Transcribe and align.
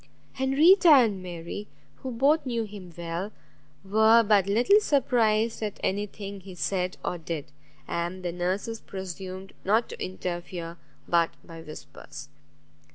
Henrietta 0.33 0.89
and 0.89 1.21
Mary, 1.21 1.67
who 1.97 2.09
both 2.11 2.43
knew 2.43 2.63
him 2.63 2.91
well, 2.97 3.31
were 3.85 4.23
but 4.23 4.47
little 4.47 4.79
surprised 4.79 5.61
at 5.61 5.79
anything 5.83 6.39
he 6.39 6.55
said 6.55 6.97
or 7.05 7.19
did, 7.19 7.51
and 7.87 8.23
the 8.25 8.31
nurses 8.31 8.81
presumed 8.81 9.53
not 9.63 9.87
to 9.89 10.03
interfere 10.03 10.77
but 11.07 11.29
by 11.43 11.61
whispers. 11.61 12.29